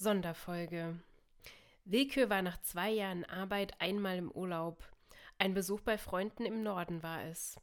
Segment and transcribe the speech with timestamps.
[0.00, 1.00] Sonderfolge.
[1.84, 4.88] Willkür war nach zwei Jahren Arbeit einmal im Urlaub.
[5.38, 7.56] Ein Besuch bei Freunden im Norden war es.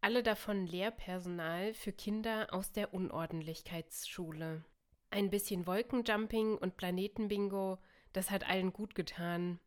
[0.00, 4.64] Alle davon Lehrpersonal für Kinder aus der Unordentlichkeitsschule.
[5.10, 7.78] Ein bisschen Wolkenjumping und Planetenbingo,
[8.12, 9.58] das hat allen gut getan.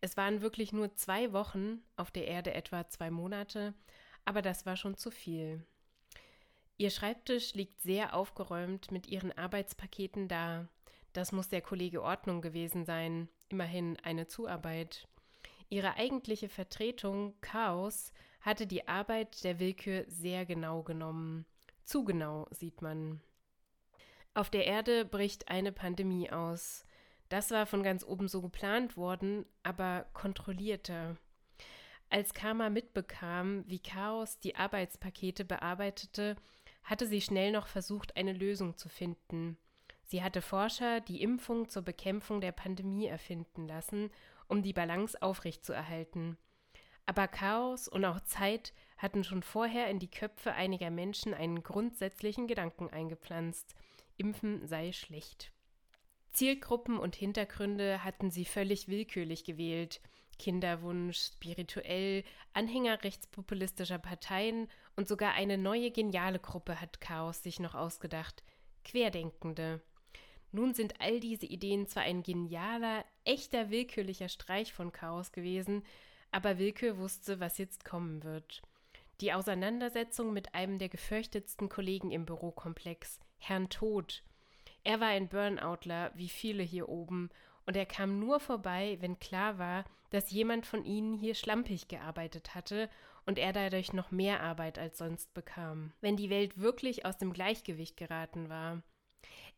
[0.00, 3.74] Es waren wirklich nur zwei Wochen, auf der Erde etwa zwei Monate,
[4.24, 5.64] aber das war schon zu viel.
[6.78, 10.68] Ihr Schreibtisch liegt sehr aufgeräumt mit ihren Arbeitspaketen da.
[11.14, 15.06] Das muss der Kollege Ordnung gewesen sein, immerhin eine Zuarbeit.
[15.70, 21.46] Ihre eigentliche Vertretung, Chaos, hatte die Arbeit der Willkür sehr genau genommen.
[21.84, 23.20] Zu genau, sieht man.
[24.34, 26.84] Auf der Erde bricht eine Pandemie aus.
[27.28, 31.16] Das war von ganz oben so geplant worden, aber kontrollierter.
[32.10, 36.34] Als Karma mitbekam, wie Chaos die Arbeitspakete bearbeitete,
[36.82, 39.56] hatte sie schnell noch versucht, eine Lösung zu finden.
[40.06, 44.10] Sie hatte Forscher die Impfung zur Bekämpfung der Pandemie erfinden lassen,
[44.48, 46.36] um die Balance aufrechtzuerhalten.
[47.06, 52.46] Aber Chaos und auch Zeit hatten schon vorher in die Köpfe einiger Menschen einen grundsätzlichen
[52.46, 53.74] Gedanken eingepflanzt.
[54.16, 55.52] Impfen sei schlecht.
[56.32, 60.00] Zielgruppen und Hintergründe hatten sie völlig willkürlich gewählt.
[60.38, 67.74] Kinderwunsch, spirituell, Anhänger rechtspopulistischer Parteien und sogar eine neue geniale Gruppe hat Chaos sich noch
[67.74, 68.42] ausgedacht.
[68.84, 69.80] Querdenkende.
[70.54, 75.82] Nun sind all diese Ideen zwar ein genialer, echter willkürlicher Streich von Chaos gewesen,
[76.30, 78.62] aber Willkür wusste, was jetzt kommen wird.
[79.20, 84.22] Die Auseinandersetzung mit einem der gefürchtetsten Kollegen im Bürokomplex, Herrn Tod.
[84.84, 87.30] Er war ein Burnoutler, wie viele hier oben,
[87.66, 92.54] und er kam nur vorbei, wenn klar war, dass jemand von ihnen hier schlampig gearbeitet
[92.54, 92.88] hatte
[93.26, 95.92] und er dadurch noch mehr Arbeit als sonst bekam.
[96.00, 98.84] Wenn die Welt wirklich aus dem Gleichgewicht geraten war.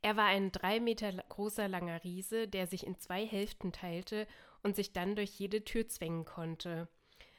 [0.03, 4.27] Er war ein drei Meter großer langer Riese, der sich in zwei Hälften teilte
[4.63, 6.89] und sich dann durch jede Tür zwängen konnte.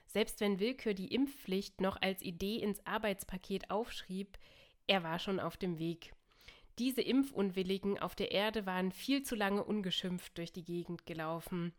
[0.07, 4.37] Selbst wenn Willkür die Impfpflicht noch als Idee ins Arbeitspaket aufschrieb,
[4.87, 6.13] er war schon auf dem Weg.
[6.79, 11.73] Diese Impfunwilligen auf der Erde waren viel zu lange ungeschimpft durch die Gegend gelaufen.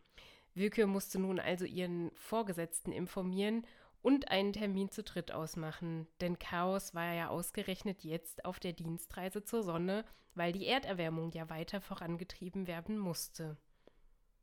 [0.53, 3.65] Willkür musste nun also ihren Vorgesetzten informieren
[4.01, 9.43] und einen Termin zu dritt ausmachen, denn Chaos war ja ausgerechnet jetzt auf der Dienstreise
[9.43, 10.05] zur Sonne,
[10.35, 13.57] weil die Erderwärmung ja weiter vorangetrieben werden musste.